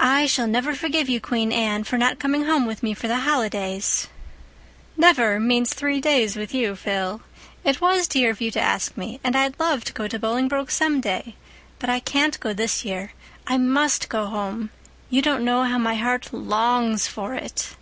[0.00, 3.16] I shall never forgive you, Queen Anne, for not coming home with me for the
[3.18, 4.06] holidays."
[4.96, 7.22] "'Never' means three days with you, Phil.
[7.64, 11.00] It was dear of you to ask me—and I'd love to go to Bolingbroke some
[11.00, 11.34] day.
[11.80, 14.70] But I can't go this year—I must go home.
[15.10, 17.74] You don't know how my heart longs for it."